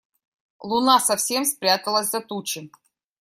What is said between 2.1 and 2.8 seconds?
тучи.